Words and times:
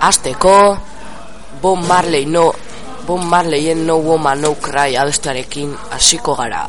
Azteko, 0.00 0.78
Bob 1.62 1.78
Marley 1.88 2.26
no, 2.26 2.52
Bob 3.06 3.22
Marleyen 3.22 3.86
No 3.86 3.98
Woman 4.02 4.40
No 4.42 4.54
Cry 4.54 4.96
abestarekin 4.96 5.76
hasiko 5.90 6.34
gara. 6.34 6.66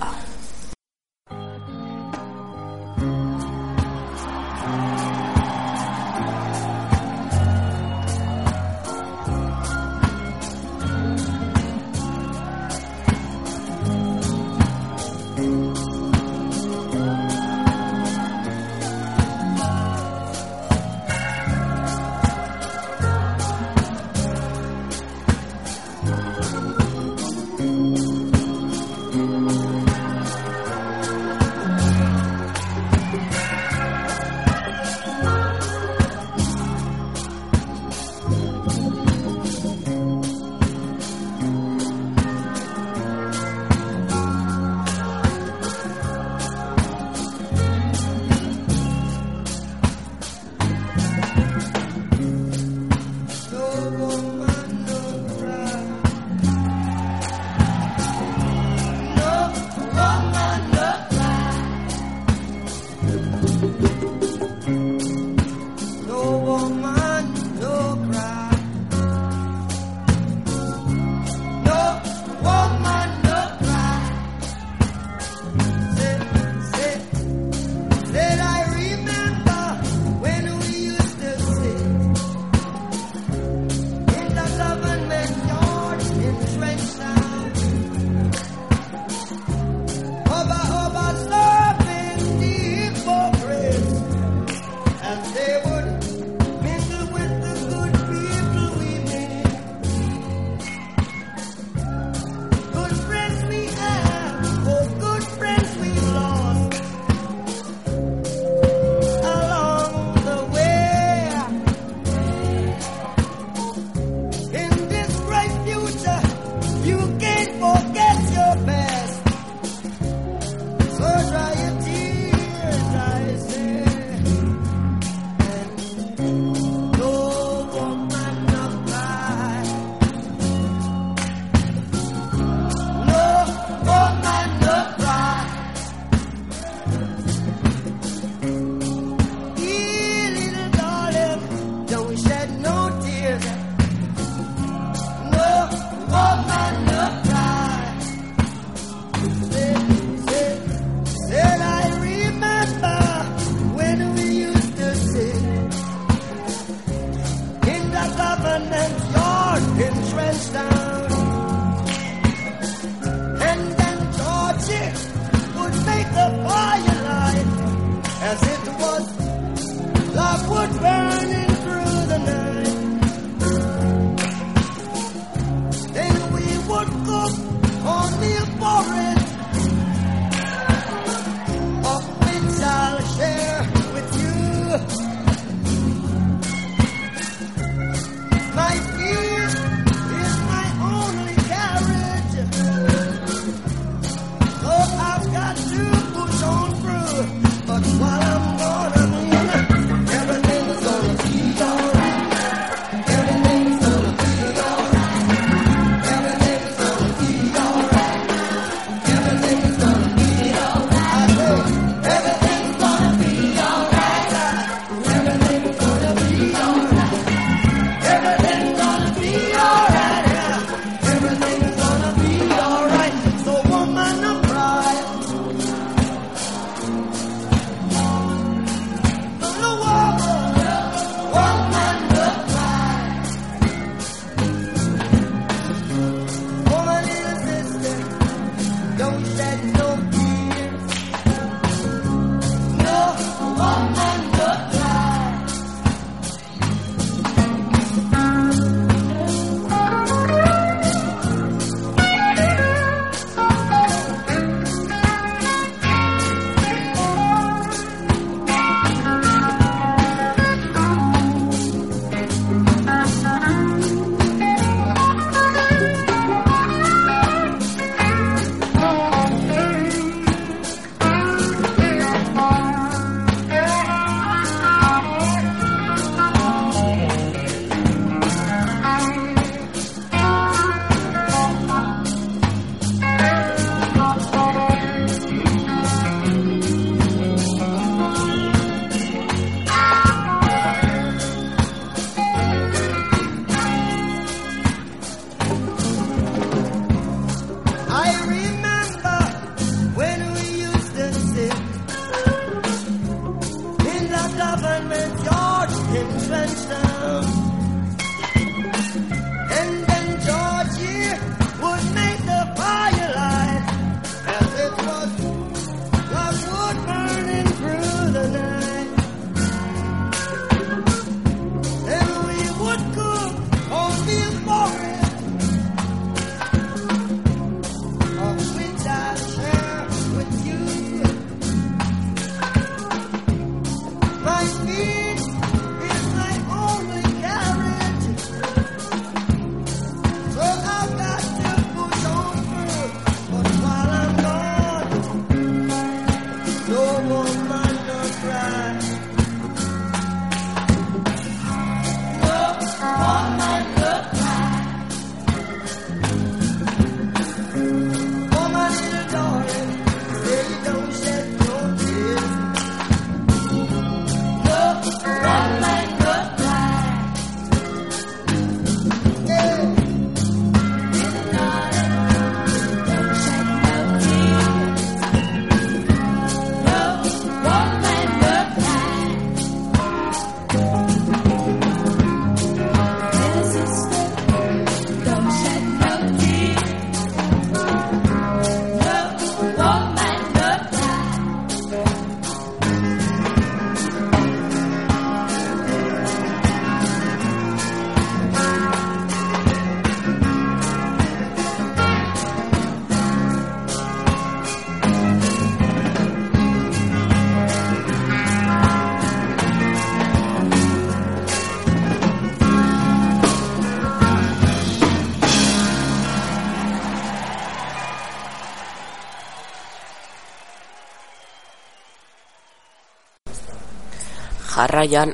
Jarraian 424.57 425.13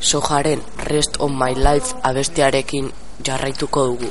sojaren 0.00 0.62
Rest 0.90 1.18
of 1.18 1.30
My 1.32 1.52
Life 1.58 1.96
abestiarekin 2.02 2.92
jarraituko 3.26 3.86
dugu. 3.90 4.10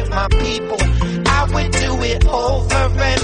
with 0.00 0.10
my 0.10 0.28
people. 0.28 0.78
I 1.26 1.48
would 1.52 1.72
do 1.72 2.02
it 2.02 2.26
over 2.26 2.74
and 2.74 3.17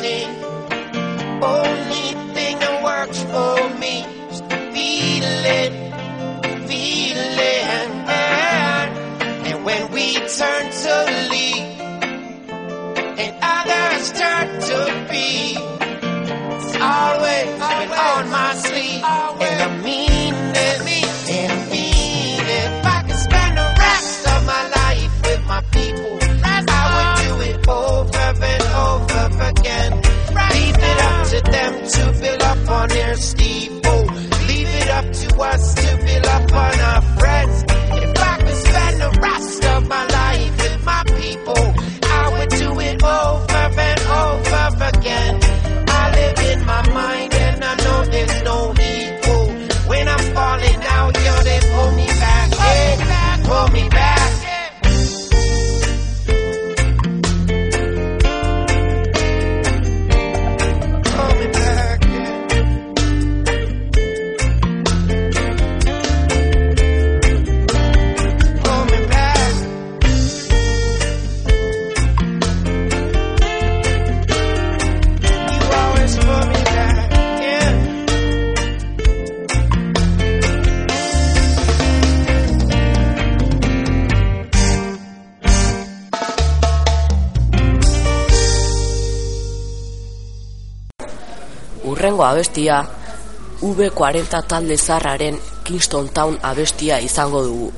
missing. 0.00 0.28
Only 1.42 2.34
thing 2.34 2.58
that 2.58 2.82
works 2.82 3.22
for 3.22 3.78
me 3.78 4.04
is 4.30 4.40
the 4.40 4.56
feeling, 4.74 5.74
feeling. 6.68 8.08
And 9.46 9.64
when 9.64 9.92
we 9.92 10.14
turn 10.14 10.70
to 10.70 10.94
leave, 11.30 11.80
and 13.18 13.34
others 13.42 14.12
turn 14.12 14.60
to 14.60 15.06
be. 15.10 15.73
urrengo 91.84 92.24
abestia 92.24 92.82
V40 93.62 94.42
talde 94.48 94.76
zarraren 94.76 95.38
Kingston 95.64 96.08
Town 96.08 96.38
abestia 96.42 97.00
izango 97.00 97.42
dugu. 97.44 97.72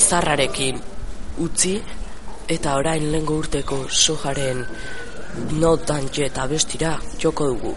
zarrarekin 0.00 0.80
utzi 1.46 1.74
eta 2.48 2.74
orain 2.80 3.12
lengo 3.12 3.36
urteko 3.38 3.84
sojaren 3.88 4.64
notan 5.62 6.08
eta 6.26 6.46
bestira 6.46 6.98
joko 7.22 7.46
dugu. 7.52 7.74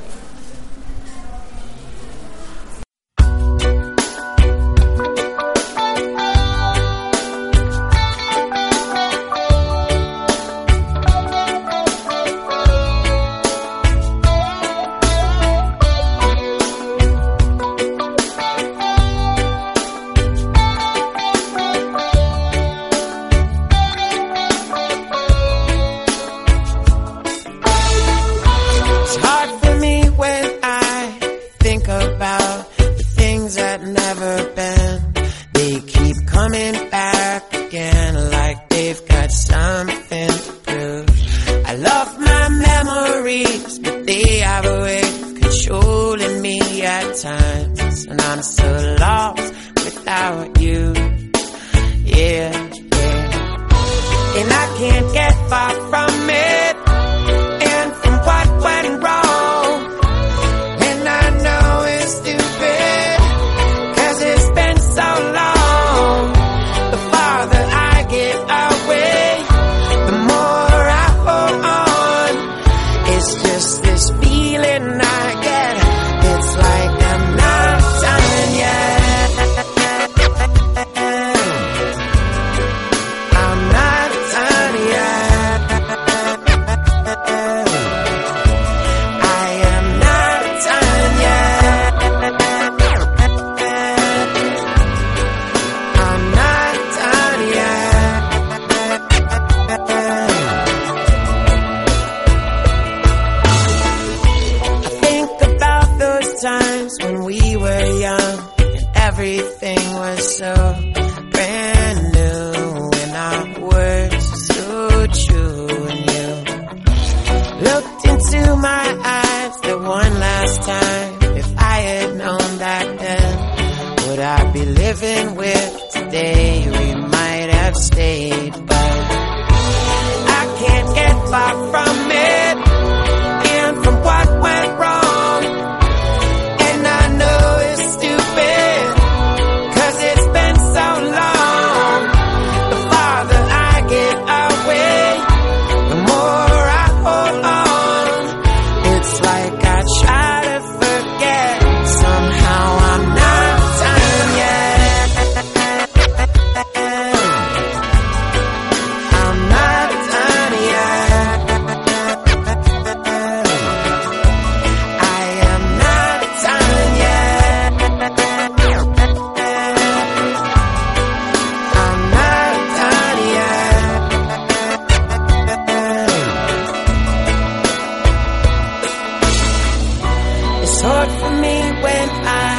for 181.23 181.31
me 181.39 181.57
when 181.85 182.09
I 182.25 182.55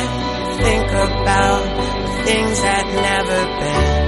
think 0.63 0.89
about 0.89 1.65
things 2.25 2.57
that 2.67 2.85
never 3.11 3.41
been. 3.61 4.03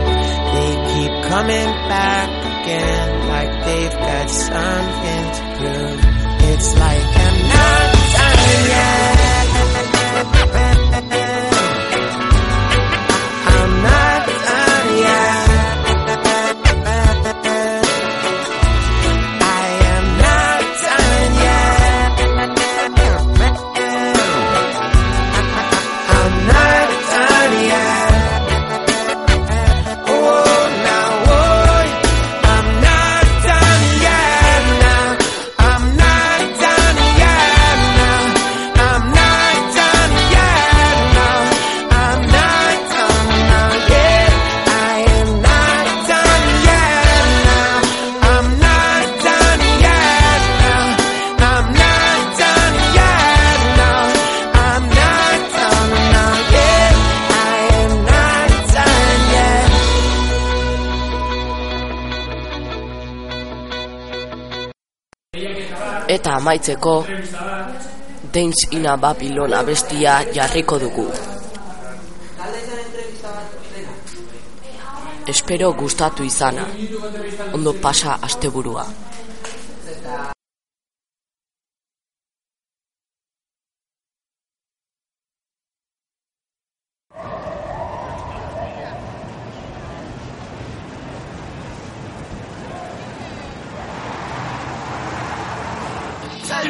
They 0.55 0.73
keep 0.93 1.13
coming 1.33 1.71
back 1.93 2.29
again, 2.57 3.29
like 3.35 3.53
they've 3.67 3.99
got 4.11 4.27
something 4.31 5.25
to 5.37 5.43
prove. 5.59 6.01
It's 6.51 6.71
like 6.85 7.07
I'm 7.27 7.39
not 7.53 7.87
done 8.17 8.41
yet. 8.73 10.66
amaitzeko 66.37 66.95
Dance 68.33 68.69
in 68.73 68.87
a 68.87 68.97
Babylon 68.97 69.53
abestia 69.55 70.25
jarriko 70.35 70.79
dugu. 70.79 71.07
Espero 75.27 75.73
gustatu 75.73 76.25
izana. 76.25 76.67
Ondo 77.55 77.73
pasa 77.75 78.19
asteburua. 78.23 78.87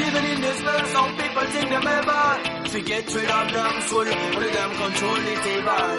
Living 0.06 0.30
in 0.30 0.40
this 0.40 0.62
world, 0.62 0.86
some 0.86 1.16
people 1.16 1.42
think 1.46 1.68
them 1.68 1.84
ever 1.84 2.68
to 2.68 2.80
get 2.80 3.12
rid 3.12 3.28
of 3.28 3.52
them 3.52 3.80
soul, 3.82 4.06
only 4.06 4.50
them 4.50 4.70
control 4.76 5.16
the 5.16 5.34
table. 5.42 5.96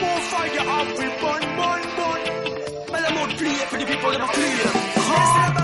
More 0.00 0.20
fire 0.30 0.64
up, 0.76 0.88
we 0.98 1.06
burn, 1.20 1.42
burn, 1.58 1.82
burn. 1.98 2.86
But 2.86 3.02
I'm 3.04 3.14
not 3.16 3.36
play 3.36 3.54
for 3.68 3.76
the 3.76 3.84
people, 3.84 4.10
I'm 4.10 4.18
not 4.20 4.32
clear. 4.32 5.59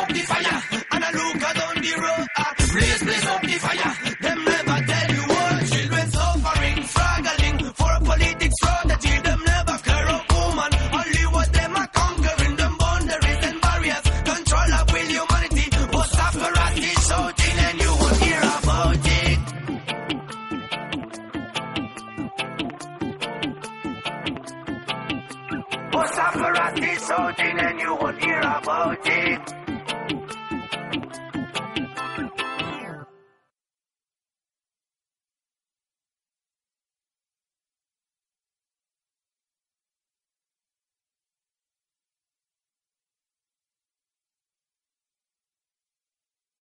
Lord, 0.00 0.14
the 0.14 0.20
fire. 0.22 0.79